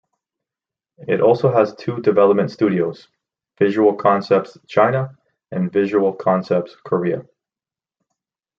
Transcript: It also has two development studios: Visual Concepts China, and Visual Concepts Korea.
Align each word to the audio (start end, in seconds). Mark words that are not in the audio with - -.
It 1.07 1.21
also 1.21 1.51
has 1.53 1.75
two 1.75 2.01
development 2.01 2.49
studios: 2.49 3.07
Visual 3.59 3.93
Concepts 3.93 4.57
China, 4.67 5.15
and 5.51 5.71
Visual 5.71 6.11
Concepts 6.15 6.75
Korea. 6.83 7.23